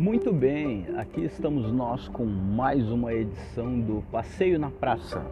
Muito 0.00 0.32
bem, 0.32 0.86
aqui 0.96 1.22
estamos 1.26 1.70
nós 1.70 2.08
com 2.08 2.24
mais 2.24 2.90
uma 2.90 3.12
edição 3.12 3.78
do 3.78 4.02
Passeio 4.10 4.58
na 4.58 4.70
Praça. 4.70 5.22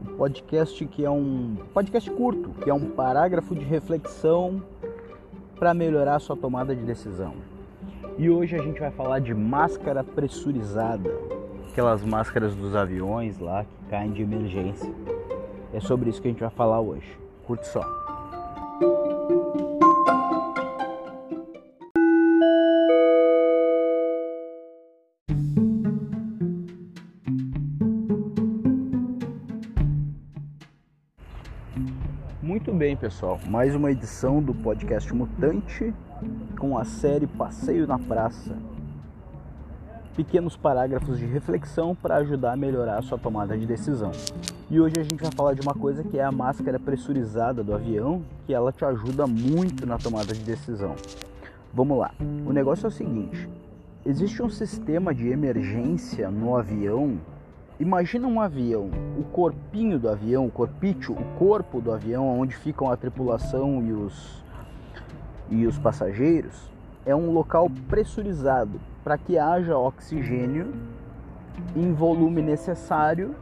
Um 0.00 0.16
podcast 0.16 0.86
que 0.86 1.04
é 1.04 1.10
um 1.10 1.54
podcast 1.74 2.10
curto, 2.10 2.48
que 2.62 2.70
é 2.70 2.72
um 2.72 2.92
parágrafo 2.92 3.54
de 3.54 3.62
reflexão 3.62 4.62
para 5.58 5.74
melhorar 5.74 6.14
a 6.14 6.18
sua 6.20 6.34
tomada 6.34 6.74
de 6.74 6.84
decisão. 6.84 7.34
E 8.16 8.30
hoje 8.30 8.56
a 8.56 8.62
gente 8.62 8.80
vai 8.80 8.90
falar 8.90 9.18
de 9.18 9.34
máscara 9.34 10.02
pressurizada, 10.02 11.10
aquelas 11.70 12.02
máscaras 12.02 12.54
dos 12.54 12.74
aviões 12.74 13.38
lá 13.38 13.64
que 13.64 13.90
caem 13.90 14.10
de 14.10 14.22
emergência. 14.22 14.90
É 15.70 15.80
sobre 15.80 16.08
isso 16.08 16.22
que 16.22 16.28
a 16.28 16.30
gente 16.30 16.40
vai 16.40 16.48
falar 16.48 16.80
hoje. 16.80 17.18
Curte 17.46 17.66
só. 17.66 18.13
Muito 32.54 32.72
bem, 32.72 32.96
pessoal. 32.96 33.40
Mais 33.48 33.74
uma 33.74 33.90
edição 33.90 34.40
do 34.40 34.54
podcast 34.54 35.12
Mutante 35.12 35.92
com 36.56 36.78
a 36.78 36.84
série 36.84 37.26
Passeio 37.26 37.84
na 37.84 37.98
Praça. 37.98 38.56
Pequenos 40.14 40.56
parágrafos 40.56 41.18
de 41.18 41.26
reflexão 41.26 41.96
para 41.96 42.14
ajudar 42.18 42.52
a 42.52 42.56
melhorar 42.56 42.98
a 42.98 43.02
sua 43.02 43.18
tomada 43.18 43.58
de 43.58 43.66
decisão. 43.66 44.12
E 44.70 44.78
hoje 44.78 44.94
a 45.00 45.02
gente 45.02 45.20
vai 45.20 45.32
falar 45.32 45.54
de 45.54 45.62
uma 45.62 45.74
coisa 45.74 46.04
que 46.04 46.16
é 46.16 46.22
a 46.22 46.30
máscara 46.30 46.78
pressurizada 46.78 47.64
do 47.64 47.74
avião, 47.74 48.22
que 48.46 48.54
ela 48.54 48.70
te 48.70 48.84
ajuda 48.84 49.26
muito 49.26 49.84
na 49.84 49.98
tomada 49.98 50.32
de 50.32 50.44
decisão. 50.44 50.94
Vamos 51.72 51.98
lá. 51.98 52.14
O 52.46 52.52
negócio 52.52 52.86
é 52.86 52.88
o 52.88 52.92
seguinte: 52.92 53.48
existe 54.06 54.40
um 54.40 54.48
sistema 54.48 55.12
de 55.12 55.26
emergência 55.26 56.30
no 56.30 56.56
avião 56.56 57.18
Imagina 57.78 58.28
um 58.28 58.40
avião, 58.40 58.88
o 59.18 59.24
corpinho 59.24 59.98
do 59.98 60.08
avião, 60.08 60.46
o 60.46 60.50
corpício, 60.50 61.12
o 61.12 61.24
corpo 61.36 61.80
do 61.80 61.92
avião, 61.92 62.38
onde 62.38 62.54
ficam 62.54 62.88
a 62.88 62.96
tripulação 62.96 63.82
e 63.82 63.92
os, 63.92 64.44
e 65.50 65.66
os 65.66 65.76
passageiros, 65.76 66.70
é 67.04 67.16
um 67.16 67.32
local 67.32 67.68
pressurizado 67.88 68.80
para 69.02 69.18
que 69.18 69.36
haja 69.36 69.76
oxigênio 69.76 70.72
em 71.74 71.92
volume 71.92 72.40
necessário 72.40 73.34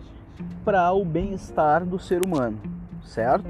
para 0.65 0.91
o 0.93 1.05
bem-estar 1.05 1.85
do 1.85 1.99
ser 1.99 2.25
humano, 2.25 2.59
certo? 3.05 3.49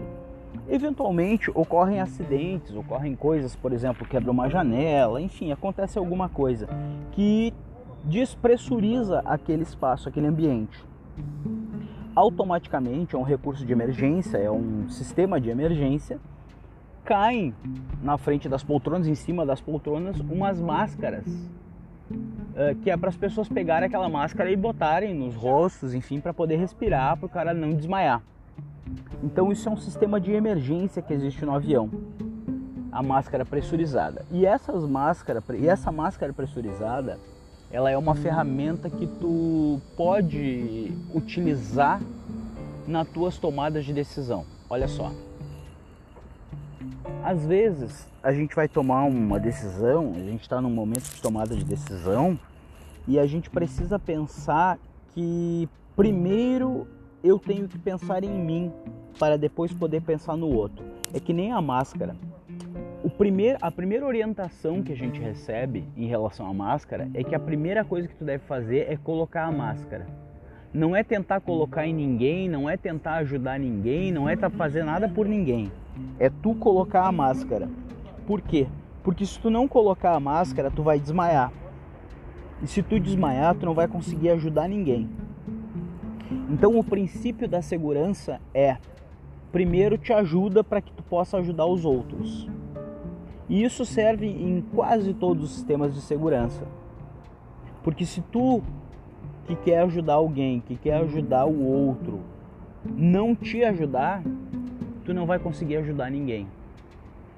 Eventualmente 0.69 1.48
ocorrem 1.55 2.00
acidentes, 2.00 2.75
ocorrem 2.75 3.14
coisas, 3.14 3.55
por 3.55 3.72
exemplo, 3.72 4.06
quebra 4.06 4.33
uma 4.33 4.50
janela, 4.50 5.20
enfim, 5.20 5.53
acontece 5.53 5.97
alguma 5.97 6.28
coisa 6.28 6.69
que 7.12 7.55
despressuriza 8.05 9.20
aquele 9.25 9.62
espaço, 9.62 10.08
aquele 10.08 10.27
ambiente. 10.27 10.84
Automaticamente 12.14 13.14
é 13.14 13.19
um 13.19 13.22
recurso 13.22 13.64
de 13.64 13.72
emergência, 13.72 14.36
é 14.36 14.50
um 14.50 14.89
sistema 14.89 15.41
de 15.41 15.50
emergência. 15.50 16.19
Caem 17.05 17.55
na 18.03 18.17
frente 18.17 18.48
das 18.48 18.62
poltronas, 18.62 19.06
em 19.06 19.14
cima 19.14 19.44
das 19.44 19.61
poltronas, 19.61 20.20
umas 20.20 20.61
máscaras 20.61 21.27
uh, 22.53 22.75
que 22.83 22.91
é 22.91 22.97
para 22.97 23.09
as 23.09 23.17
pessoas 23.17 23.48
pegarem 23.48 23.86
aquela 23.86 24.09
máscara 24.09 24.50
e 24.50 24.56
botarem 24.56 25.14
nos 25.14 25.34
rostos, 25.34 25.94
enfim, 25.94 26.20
para 26.20 26.33
poder 26.33 26.56
respirar, 26.56 27.16
para 27.16 27.27
o 27.27 27.28
cara 27.28 27.55
não 27.55 27.72
desmaiar. 27.72 28.22
Então 29.22 29.53
isso 29.53 29.69
é 29.69 29.72
um 29.72 29.77
sistema 29.77 30.20
de 30.20 30.33
emergência 30.33 31.00
que 31.00 31.12
existe 31.12 31.44
no 31.44 31.55
avião, 31.55 31.91
a 32.91 33.03
máscara 33.03 33.44
pressurizada. 33.44 34.25
E 34.31 34.44
essas 34.44 34.84
máscaras, 34.87 35.44
e 35.59 35.69
essa 35.69 35.91
máscara 35.91 36.33
pressurizada, 36.33 37.19
ela 37.73 37.91
é 37.91 37.97
uma 37.97 38.15
ferramenta 38.15 38.91
que 38.91 39.06
tu 39.06 39.81
pode 39.97 40.93
utilizar 41.15 42.03
nas 42.87 43.09
tuas 43.09 43.38
tomadas 43.38 43.87
de 43.87 43.94
decisão. 43.94 44.44
Olha 44.69 44.87
só. 44.87 45.10
Às 47.25 47.47
vezes 47.47 48.06
a 48.22 48.32
gente 48.32 48.55
vai 48.55 48.69
tomar 48.69 49.05
uma 49.05 49.41
decisão, 49.41 50.12
a 50.15 50.21
gente 50.21 50.43
está 50.43 50.61
num 50.61 50.71
momento 50.71 51.05
de 51.05 51.22
tomada 51.22 51.56
de 51.56 51.65
decisão 51.65 52.38
e 53.09 53.19
a 53.19 53.27
gente 53.27 53.49
precisa 53.49 53.99
pensar 53.99 54.78
que 55.15 55.66
primeiro 55.97 56.87
eu 57.25 57.38
tenho 57.38 57.66
que 57.69 57.78
pensar 57.78 58.22
em 58.22 58.31
mim 58.31 58.71
para 59.19 59.38
depois 59.38 59.72
poder 59.72 60.03
pensar 60.03 60.37
no 60.37 60.49
outro. 60.49 60.84
É 61.15 61.21
que 61.21 61.32
nem 61.32 61.53
a 61.53 61.61
máscara 61.61 62.16
o 63.04 63.10
a 63.60 63.70
primeira 63.70 64.06
orientação 64.06 64.80
que 64.80 64.92
a 64.92 64.96
gente 64.96 65.20
recebe 65.20 65.84
em 65.96 66.06
relação 66.06 66.46
à 66.46 66.54
máscara 66.54 67.10
é 67.14 67.24
que 67.24 67.34
a 67.34 67.40
primeira 67.40 67.84
coisa 67.84 68.06
que 68.06 68.14
tu 68.14 68.24
deve 68.24 68.44
fazer 68.44 68.86
é 68.88 68.96
colocar 68.96 69.44
a 69.44 69.50
máscara. 69.50 70.06
Não 70.72 70.94
é 70.94 71.02
tentar 71.02 71.40
colocar 71.40 71.84
em 71.84 71.92
ninguém, 71.92 72.48
não 72.48 72.70
é 72.70 72.76
tentar 72.76 73.14
ajudar 73.16 73.58
ninguém, 73.58 74.12
não 74.12 74.28
é 74.28 74.36
fazer 74.36 74.84
nada 74.84 75.08
por 75.08 75.26
ninguém. 75.26 75.72
É 76.18 76.30
tu 76.30 76.54
colocar 76.54 77.04
a 77.04 77.12
máscara. 77.12 77.68
Por 78.24 78.40
quê? 78.40 78.68
Porque 79.02 79.26
se 79.26 79.38
tu 79.40 79.50
não 79.50 79.66
colocar 79.66 80.14
a 80.14 80.20
máscara, 80.20 80.70
tu 80.70 80.84
vai 80.84 81.00
desmaiar. 81.00 81.52
E 82.62 82.69
se 82.69 82.84
tu 82.84 83.00
desmaiar, 83.00 83.56
tu 83.56 83.66
não 83.66 83.74
vai 83.74 83.88
conseguir 83.88 84.30
ajudar 84.30 84.69
ninguém. 84.69 85.10
Então 86.48 86.78
o 86.78 86.84
princípio 86.84 87.48
da 87.48 87.60
segurança 87.60 88.40
é 88.54 88.76
primeiro 89.50 89.98
te 89.98 90.12
ajuda 90.12 90.62
para 90.62 90.80
que 90.80 90.92
tu 90.92 91.02
possa 91.02 91.38
ajudar 91.38 91.66
os 91.66 91.84
outros. 91.84 92.48
E 93.52 93.62
isso 93.62 93.84
serve 93.84 94.26
em 94.26 94.62
quase 94.74 95.12
todos 95.12 95.44
os 95.44 95.50
sistemas 95.50 95.94
de 95.94 96.00
segurança. 96.00 96.66
Porque 97.82 98.06
se 98.06 98.22
tu 98.22 98.62
que 99.44 99.54
quer 99.54 99.80
ajudar 99.80 100.14
alguém, 100.14 100.60
que 100.60 100.74
quer 100.74 100.94
ajudar 101.02 101.44
o 101.44 101.62
outro, 101.62 102.20
não 102.96 103.34
te 103.34 103.62
ajudar, 103.62 104.22
tu 105.04 105.12
não 105.12 105.26
vai 105.26 105.38
conseguir 105.38 105.76
ajudar 105.76 106.10
ninguém. 106.10 106.48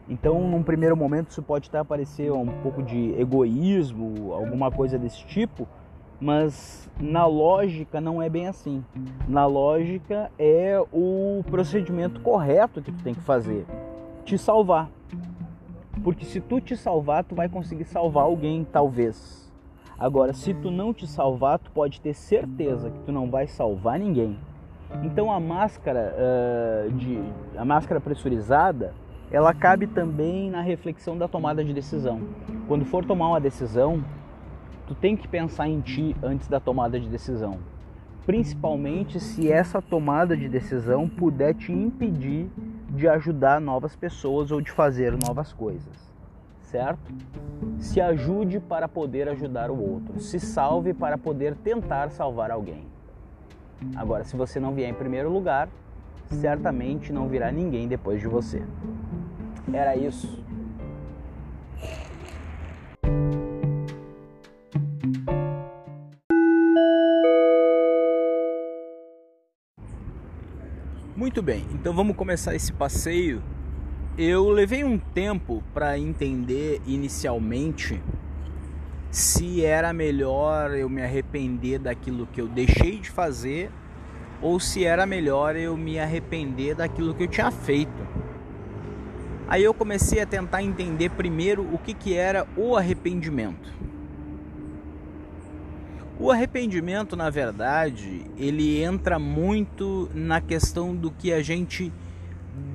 Então, 0.09 0.49
num 0.49 0.63
primeiro 0.63 0.97
momento, 0.97 1.31
isso 1.31 1.43
pode 1.43 1.69
até 1.69 1.83
parecer 1.83 2.31
um 2.31 2.47
pouco 2.63 2.81
de 2.81 3.13
egoísmo, 3.21 4.35
alguma 4.35 4.71
coisa 4.71 4.97
desse 4.97 5.27
tipo, 5.27 5.67
mas 6.21 6.89
na 7.01 7.27
lógica 7.27 8.01
não 8.01 8.23
é 8.23 8.29
bem 8.31 8.47
assim. 8.47 8.85
Na 9.27 9.47
lógica 9.47 10.31
é 10.39 10.81
o 10.93 11.43
procedimento 11.51 12.21
correto 12.21 12.81
que 12.81 12.93
tu 12.93 13.03
tem 13.03 13.15
que 13.15 13.23
fazer, 13.23 13.67
te 14.25 14.39
salvar. 14.39 14.89
Porque 16.03 16.25
se 16.25 16.41
tu 16.41 16.61
te 16.61 16.77
salvar, 16.77 17.25
tu 17.25 17.35
vai 17.35 17.49
conseguir 17.49 17.85
salvar 17.85 18.25
alguém, 18.25 18.67
talvez. 18.71 19.53
Agora, 19.99 20.33
se 20.33 20.53
tu 20.53 20.71
não 20.71 20.93
te 20.93 21.07
salvar, 21.07 21.59
tu 21.59 21.71
pode 21.71 22.01
ter 22.01 22.15
certeza 22.15 22.91
que 22.91 22.99
tu 23.01 23.13
não 23.13 23.31
vai 23.31 23.47
salvar 23.47 23.99
ninguém. 23.99 24.37
Então 25.03 25.33
a 25.33 25.41
máscara 25.41 26.15
uh, 26.15 26.93
de 26.93 27.21
a 27.57 27.65
máscara 27.65 28.01
pressurizada, 28.01 28.95
ela 29.31 29.55
cabe 29.55 29.87
também 29.87 30.51
na 30.51 30.61
reflexão 30.61 31.17
da 31.17 31.27
tomada 31.27 31.65
de 31.65 31.73
decisão. 31.73 32.21
Quando 32.69 32.85
for 32.85 33.05
tomar 33.05 33.29
uma 33.29 33.41
decisão, 33.41 34.05
tu 34.87 34.95
tem 34.95 35.17
que 35.17 35.27
pensar 35.27 35.69
em 35.69 35.81
ti 35.81 36.15
antes 36.23 36.49
da 36.49 36.61
tomada 36.61 37.01
de 37.01 37.09
decisão. 37.09 37.59
Principalmente 38.27 39.21
se 39.21 39.51
essa 39.51 39.83
tomada 39.83 40.37
de 40.37 40.49
decisão 40.49 41.09
puder 41.09 41.55
te 41.55 41.73
impedir 41.73 42.49
de 42.95 43.09
ajudar 43.09 43.61
novas 43.61 43.97
pessoas 43.97 44.51
ou 44.51 44.61
de 44.61 44.71
fazer 44.71 45.17
novas 45.27 45.53
coisas, 45.53 46.13
certo? 46.63 47.13
Se 47.79 48.01
ajude 48.01 48.61
para 48.61 48.87
poder 48.87 49.29
ajudar 49.29 49.71
o 49.71 49.81
outro, 49.81 50.21
se 50.21 50.39
salve 50.39 50.95
para 50.95 51.19
poder 51.19 51.57
tentar 51.57 52.11
salvar 52.11 52.51
alguém. 52.51 52.87
Agora, 53.97 54.25
se 54.25 54.37
você 54.37 54.61
não 54.61 54.73
vier 54.73 54.89
em 54.89 54.95
primeiro 54.95 55.31
lugar, 55.31 55.69
certamente 56.31 57.13
não 57.13 57.29
virá 57.29 57.51
ninguém 57.51 57.89
depois 57.89 58.21
de 58.21 58.29
você. 58.29 58.63
Era 59.73 59.97
isso. 59.97 60.44
Muito 71.25 71.41
bem, 71.41 71.65
então 71.73 71.95
vamos 71.95 72.15
começar 72.17 72.55
esse 72.55 72.71
passeio. 72.71 73.43
Eu 74.19 74.51
levei 74.51 74.85
um 74.85 74.99
tempo 74.99 75.65
para 75.73 75.99
entender 75.99 76.83
inicialmente 76.87 77.99
se 79.11 79.65
era 79.65 79.91
melhor 79.95 80.75
eu 80.75 80.87
me 80.87 81.01
arrepender 81.01 81.79
daquilo 81.79 82.27
que 82.27 82.43
eu 82.43 82.47
deixei 82.47 82.99
de 82.99 83.09
fazer 83.09 83.71
ou 84.43 84.61
se 84.61 84.85
era 84.85 85.07
melhor 85.07 85.57
eu 85.57 85.75
me 85.79 85.99
arrepender 85.99 86.75
daquilo 86.75 87.15
que 87.15 87.23
eu 87.23 87.29
tinha 87.29 87.51
feito. 87.51 88.07
Aí 89.49 89.65
eu 89.65 89.73
comecei 89.73 90.21
a 90.21 90.27
tentar 90.27 90.63
entender 90.63 91.09
primeiro 91.09 91.63
o 91.73 91.79
que, 91.79 91.95
que 91.95 92.13
era 92.13 92.47
o 92.55 92.77
arrependimento. 92.77 93.73
O 96.19 96.31
arrependimento, 96.31 97.17
na 97.17 97.29
verdade, 97.29 98.25
ele 98.39 98.81
entra 98.81 99.19
muito 99.19 100.09
na 100.15 100.41
questão 100.41 100.95
do 100.95 101.11
que 101.11 101.33
a 101.33 101.43
gente 101.43 101.93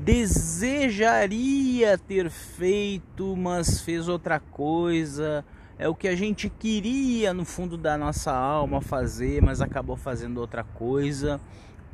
desejaria 0.03 1.97
ter 1.97 2.29
feito, 2.29 3.37
mas 3.37 3.79
fez 3.79 4.09
outra 4.09 4.41
coisa. 4.41 5.45
é 5.77 5.87
o 5.87 5.95
que 5.95 6.09
a 6.09 6.15
gente 6.17 6.49
queria 6.49 7.33
no 7.33 7.45
fundo 7.45 7.77
da 7.77 7.97
nossa 7.97 8.33
alma 8.33 8.81
fazer, 8.81 9.41
mas 9.41 9.61
acabou 9.61 9.95
fazendo 9.95 10.39
outra 10.39 10.65
coisa. 10.65 11.39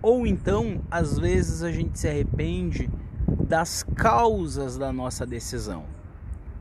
Ou 0.01 0.25
então, 0.25 0.81
às 0.89 1.19
vezes 1.19 1.61
a 1.61 1.71
gente 1.71 1.99
se 1.99 2.07
arrepende 2.07 2.89
das 3.47 3.83
causas 3.83 4.79
da 4.79 4.91
nossa 4.91 5.27
decisão. 5.27 5.85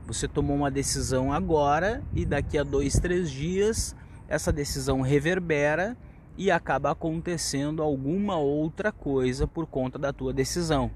Você 0.06 0.28
tomou 0.28 0.54
uma 0.54 0.70
decisão 0.70 1.32
agora 1.32 2.02
e 2.12 2.26
daqui 2.26 2.58
a 2.58 2.62
dois, 2.62 2.98
três 2.98 3.30
dias 3.30 3.96
essa 4.28 4.52
decisão 4.52 5.00
reverbera 5.00 5.96
e 6.36 6.50
acaba 6.50 6.90
acontecendo 6.90 7.82
alguma 7.82 8.36
outra 8.36 8.90
coisa 8.90 9.46
por 9.46 9.66
conta 9.66 9.98
da 9.98 10.12
tua 10.12 10.32
decisão. 10.32 10.90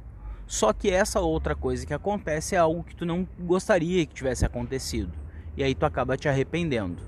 Só 0.47 0.73
que 0.73 0.91
essa 0.91 1.21
outra 1.21 1.55
coisa 1.55 1.87
que 1.87 1.93
acontece 1.93 2.55
é 2.55 2.59
algo 2.59 2.83
que 2.83 2.97
tu 2.97 3.05
não 3.05 3.29
gostaria 3.39 4.05
que 4.07 4.15
tivesse 4.15 4.45
acontecido. 4.45 5.13
E 5.57 5.63
aí 5.63 5.75
tu 5.75 5.85
acaba 5.85 6.17
te 6.17 6.29
arrependendo. 6.29 7.03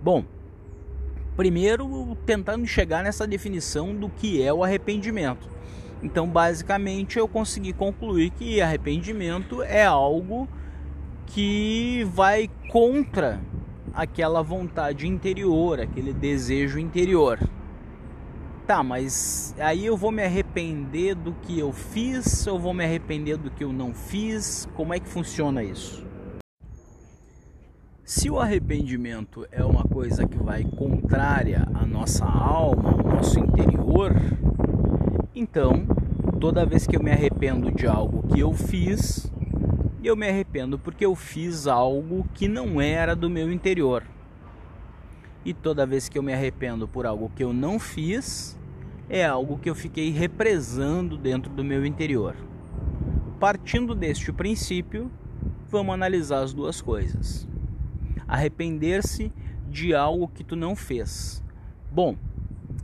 Bom, 0.00 0.24
primeiro 1.36 2.16
tentando 2.24 2.66
chegar 2.66 3.04
nessa 3.04 3.26
definição 3.26 3.94
do 3.94 4.08
que 4.08 4.42
é 4.42 4.52
o 4.52 4.64
arrependimento. 4.64 5.48
Então, 6.02 6.28
basicamente, 6.28 7.18
eu 7.18 7.28
consegui 7.28 7.72
concluir 7.72 8.30
que 8.30 8.60
arrependimento 8.60 9.62
é 9.62 9.84
algo 9.84 10.48
que 11.26 12.08
vai 12.12 12.48
contra 12.70 13.40
aquela 13.94 14.42
vontade 14.42 15.06
interior, 15.06 15.80
aquele 15.80 16.12
desejo 16.12 16.78
interior. 16.78 17.38
Tá, 18.66 18.82
mas 18.82 19.54
aí 19.58 19.86
eu 19.86 19.96
vou 19.96 20.12
me 20.12 20.22
arrepender 20.22 21.14
do 21.14 21.32
que 21.32 21.58
eu 21.58 21.72
fiz 21.72 22.46
ou 22.46 22.58
vou 22.58 22.74
me 22.74 22.84
arrepender 22.84 23.38
do 23.38 23.50
que 23.50 23.64
eu 23.64 23.72
não 23.72 23.94
fiz? 23.94 24.68
Como 24.74 24.92
é 24.92 25.00
que 25.00 25.08
funciona 25.08 25.64
isso? 25.64 26.06
Se 28.04 28.30
o 28.30 28.38
arrependimento 28.38 29.46
é 29.50 29.64
uma 29.64 29.84
coisa 29.84 30.26
que 30.26 30.36
vai 30.36 30.64
contrária 30.64 31.66
à 31.74 31.86
nossa 31.86 32.24
alma, 32.24 32.92
ao 32.92 33.16
nosso 33.16 33.38
interior, 33.38 34.12
então 35.34 35.86
toda 36.38 36.64
vez 36.64 36.86
que 36.86 36.96
eu 36.96 37.02
me 37.02 37.10
arrependo 37.10 37.70
de 37.70 37.86
algo 37.86 38.22
que 38.28 38.40
eu 38.40 38.52
fiz, 38.52 39.30
eu 40.06 40.16
me 40.16 40.28
arrependo 40.28 40.78
porque 40.78 41.04
eu 41.04 41.14
fiz 41.14 41.66
algo 41.66 42.26
que 42.34 42.46
não 42.46 42.80
era 42.80 43.16
do 43.16 43.28
meu 43.28 43.50
interior. 43.50 44.04
E 45.44 45.52
toda 45.52 45.86
vez 45.86 46.08
que 46.08 46.18
eu 46.18 46.22
me 46.22 46.32
arrependo 46.32 46.86
por 46.86 47.06
algo 47.06 47.30
que 47.34 47.42
eu 47.42 47.52
não 47.52 47.78
fiz, 47.78 48.58
é 49.08 49.24
algo 49.24 49.58
que 49.58 49.68
eu 49.68 49.74
fiquei 49.74 50.10
represando 50.10 51.16
dentro 51.16 51.50
do 51.50 51.64
meu 51.64 51.84
interior. 51.84 52.36
Partindo 53.40 53.94
deste 53.94 54.32
princípio, 54.32 55.10
vamos 55.68 55.94
analisar 55.94 56.42
as 56.42 56.52
duas 56.52 56.80
coisas. 56.80 57.48
Arrepender-se 58.26 59.32
de 59.68 59.94
algo 59.94 60.28
que 60.28 60.44
tu 60.44 60.54
não 60.54 60.76
fez. 60.76 61.42
Bom, 61.90 62.16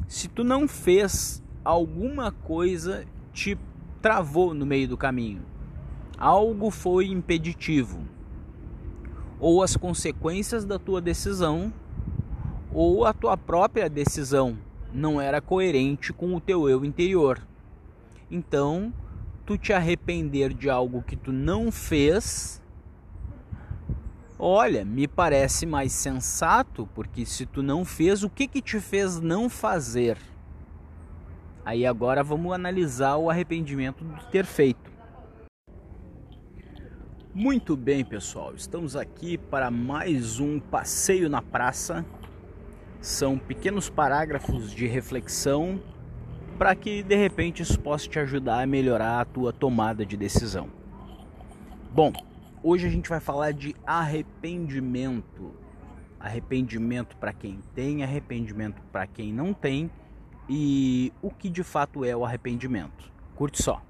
se 0.08 0.28
tu 0.28 0.42
não 0.42 0.66
fez, 0.66 1.42
alguma 1.64 2.32
coisa 2.32 3.04
te 3.32 3.58
travou 4.00 4.54
no 4.54 4.64
meio 4.64 4.88
do 4.88 4.96
caminho 4.96 5.53
algo 6.18 6.70
foi 6.70 7.06
impeditivo, 7.06 8.00
ou 9.38 9.62
as 9.62 9.76
consequências 9.76 10.64
da 10.64 10.78
tua 10.78 11.00
decisão, 11.00 11.72
ou 12.72 13.04
a 13.04 13.12
tua 13.12 13.36
própria 13.36 13.88
decisão 13.88 14.58
não 14.92 15.20
era 15.20 15.40
coerente 15.40 16.12
com 16.12 16.34
o 16.34 16.40
teu 16.40 16.68
eu 16.68 16.84
interior. 16.84 17.40
Então, 18.30 18.92
tu 19.44 19.58
te 19.58 19.72
arrepender 19.72 20.54
de 20.54 20.70
algo 20.70 21.02
que 21.02 21.16
tu 21.16 21.32
não 21.32 21.70
fez, 21.70 22.62
olha, 24.38 24.84
me 24.84 25.06
parece 25.06 25.66
mais 25.66 25.92
sensato, 25.92 26.88
porque 26.94 27.26
se 27.26 27.44
tu 27.44 27.62
não 27.62 27.84
fez, 27.84 28.22
o 28.22 28.30
que 28.30 28.46
que 28.48 28.62
te 28.62 28.80
fez 28.80 29.20
não 29.20 29.48
fazer? 29.48 30.16
Aí 31.64 31.86
agora 31.86 32.22
vamos 32.22 32.52
analisar 32.52 33.16
o 33.16 33.30
arrependimento 33.30 34.04
de 34.04 34.26
ter 34.26 34.44
feito. 34.44 34.83
Muito 37.36 37.76
bem, 37.76 38.04
pessoal, 38.04 38.54
estamos 38.54 38.94
aqui 38.94 39.36
para 39.36 39.68
mais 39.68 40.38
um 40.38 40.60
passeio 40.60 41.28
na 41.28 41.42
praça. 41.42 42.06
São 43.00 43.36
pequenos 43.36 43.90
parágrafos 43.90 44.70
de 44.70 44.86
reflexão 44.86 45.82
para 46.56 46.76
que 46.76 47.02
de 47.02 47.16
repente 47.16 47.60
isso 47.60 47.80
possa 47.80 48.08
te 48.08 48.20
ajudar 48.20 48.62
a 48.62 48.66
melhorar 48.68 49.20
a 49.20 49.24
tua 49.24 49.52
tomada 49.52 50.06
de 50.06 50.16
decisão. 50.16 50.68
Bom, 51.92 52.12
hoje 52.62 52.86
a 52.86 52.90
gente 52.90 53.08
vai 53.08 53.18
falar 53.18 53.52
de 53.52 53.74
arrependimento. 53.84 55.56
Arrependimento 56.20 57.16
para 57.16 57.32
quem 57.32 57.58
tem, 57.74 58.04
arrependimento 58.04 58.80
para 58.92 59.08
quem 59.08 59.32
não 59.32 59.52
tem 59.52 59.90
e 60.48 61.12
o 61.20 61.30
que 61.32 61.50
de 61.50 61.64
fato 61.64 62.04
é 62.04 62.14
o 62.14 62.24
arrependimento. 62.24 63.12
Curte 63.34 63.60
só. 63.60 63.82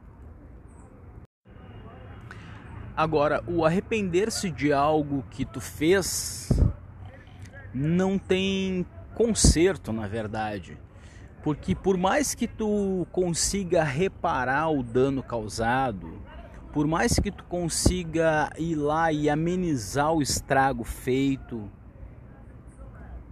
Agora, 2.97 3.43
o 3.49 3.65
arrepender-se 3.65 4.49
de 4.53 4.73
algo 4.73 5.25
que 5.29 5.45
tu 5.45 5.61
fez 5.61 6.49
não 7.75 8.17
tem 8.17 8.87
conserto, 9.15 9.93
na 9.93 10.07
verdade. 10.07 10.79
Porque 11.43 11.75
por 11.75 11.97
mais 11.97 12.37
que 12.37 12.47
tu 12.47 13.05
consiga 13.11 13.83
reparar 13.83 14.71
o 14.71 14.81
dano 14.81 15.25
causado, 15.25 16.21
por 16.73 16.87
mais 16.87 17.19
que 17.19 17.33
tu 17.33 17.43
consiga 17.45 18.51
ir 18.57 18.77
lá 18.77 19.11
e 19.11 19.29
amenizar 19.29 20.13
o 20.13 20.23
estrago 20.23 20.85
feito, 20.85 21.69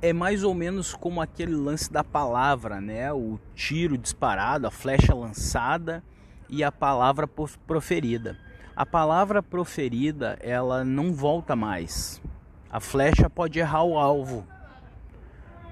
é 0.03 0.13
mais 0.13 0.43
ou 0.43 0.55
menos 0.55 0.93
como 0.93 1.21
aquele 1.21 1.55
lance 1.55 1.91
da 1.91 2.03
palavra, 2.03 2.81
né? 2.81 3.13
O 3.13 3.39
tiro 3.55 3.97
disparado, 3.97 4.67
a 4.67 4.73
flecha 4.73 5.15
lançada 5.15 6.03
e 6.49 6.65
a 6.65 6.73
palavra 6.73 7.29
proferida 7.29 8.37
a 8.75 8.87
palavra 8.87 9.43
proferida 9.43 10.39
ela 10.41 10.85
não 10.85 11.13
volta 11.13 11.55
mais. 11.55 12.23
A 12.71 12.81
flecha 12.81 13.29
pode 13.29 13.59
errar 13.59 13.85
o 13.85 13.99
alvo, 13.99 14.47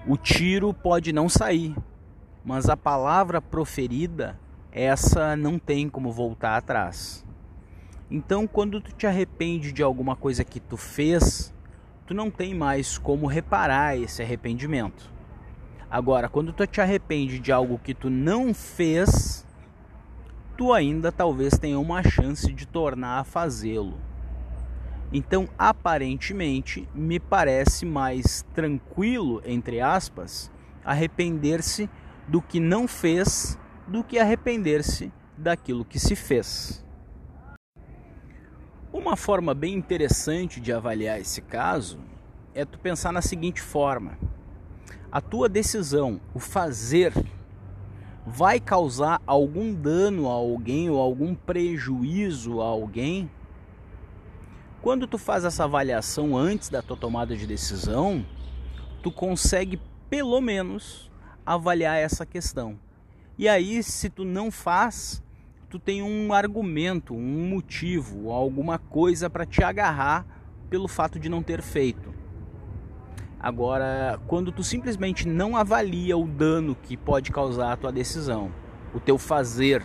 o 0.07 0.17
tiro 0.17 0.73
pode 0.73 1.13
não 1.13 1.29
sair, 1.29 1.75
mas 2.45 2.69
a 2.69 2.77
palavra 2.77 3.41
proferida, 3.41 4.39
essa 4.73 5.37
não 5.37 5.59
tem 5.59 5.89
como 5.89 6.13
voltar 6.13 6.57
atrás. 6.57 7.25
Então, 8.11 8.47
quando 8.47 8.81
tu 8.81 8.93
te 8.93 9.07
arrepende 9.07 9.73
de 9.73 9.83
alguma 9.83 10.17
coisa 10.17 10.45
que 10.45 10.59
tu 10.59 10.77
fez, 10.77 11.55
tu 12.07 12.13
não 12.13 12.31
tem 12.31 12.55
mais 12.55 12.99
como 12.99 13.27
reparar 13.27 13.97
esse 13.97 14.23
arrependimento. 14.23 15.11
Agora, 15.91 16.29
quando 16.29 16.53
tu 16.53 16.67
te 16.67 16.81
arrepende 16.81 17.39
de 17.39 17.53
algo 17.53 17.79
que 17.79 17.95
tu 17.95 18.11
não 18.11 18.53
fez, 18.53 19.47
tu 20.61 20.75
ainda 20.75 21.11
talvez 21.11 21.59
tenha 21.59 21.79
uma 21.79 22.03
chance 22.03 22.53
de 22.53 22.67
tornar 22.67 23.19
a 23.19 23.25
fazê-lo. 23.25 23.99
Então, 25.11 25.49
aparentemente, 25.59 26.87
me 26.95 27.19
parece 27.19 27.87
mais 27.87 28.45
tranquilo, 28.53 29.41
entre 29.47 29.81
aspas, 29.81 30.53
arrepender-se 30.85 31.89
do 32.29 32.43
que 32.43 32.61
não 32.61 32.87
fez 32.87 33.59
do 33.89 34.05
que 34.05 34.19
arrepender-se 34.19 35.11
daquilo 35.35 35.83
que 35.83 35.99
se 35.99 36.15
fez. 36.15 36.85
Uma 38.93 39.17
forma 39.17 39.55
bem 39.55 39.73
interessante 39.73 40.61
de 40.61 40.75
avaliar 40.75 41.19
esse 41.19 41.41
caso 41.41 41.99
é 42.55 42.67
tu 42.67 42.79
pensar 42.79 43.13
na 43.15 43.23
seguinte 43.23 43.63
forma: 43.63 44.19
a 45.11 45.23
tua 45.23 45.49
decisão, 45.49 46.21
o 46.35 46.39
fazer 46.39 47.15
vai 48.27 48.61
causar 48.61 49.21
algum 49.27 49.75
dano 49.75 50.29
a 50.29 50.33
alguém 50.33 50.91
ou 50.91 50.99
algum 51.01 51.35
prejuízo 51.35 52.61
a 52.61 52.67
alguém, 52.67 53.31
quando 54.83 55.07
tu 55.07 55.19
faz 55.19 55.45
essa 55.45 55.65
avaliação 55.65 56.37
antes 56.37 56.69
da 56.69 56.81
tua 56.81 56.97
tomada 56.97 57.37
de 57.37 57.47
decisão, 57.47 58.25
tu 59.03 59.11
consegue 59.11 59.81
pelo 60.09 60.41
menos 60.41 61.11
avaliar 61.45 61.99
essa 61.99 62.25
questão. 62.25 62.79
E 63.37 63.49
aí, 63.49 63.83
se 63.83 64.09
tu 64.09 64.25
não 64.25 64.51
faz, 64.51 65.23
tu 65.69 65.79
tem 65.79 66.03
um 66.03 66.33
argumento, 66.33 67.15
um 67.15 67.49
motivo, 67.49 68.31
alguma 68.31 68.79
coisa 68.79 69.29
para 69.31 69.47
te 69.47 69.63
agarrar 69.63 70.27
pelo 70.69 70.89
fato 70.89 71.19
de 71.19 71.29
não 71.29 71.43
ter 71.43 71.63
feito. 71.63 72.20
Agora, 73.43 74.21
quando 74.27 74.53
tu 74.53 74.63
simplesmente 74.63 75.27
não 75.27 75.57
avalia 75.57 76.15
o 76.15 76.27
dano 76.27 76.77
que 76.77 76.95
pode 76.95 77.33
causar 77.33 77.73
a 77.73 77.77
tua 77.77 77.91
decisão, 77.91 78.53
o 78.93 79.01
teu 79.01 79.17
fazer, 79.17 79.83